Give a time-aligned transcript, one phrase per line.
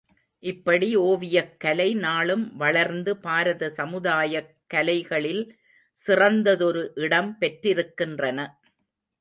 [0.43, 5.43] இப்படி ஓவியக் கலை நாளும் வளர்ந்து பாரத சமுதாயக் கலைகளில்
[5.99, 8.39] சிறந்ததொரு இடம் பெற்றிருக்கின்றன.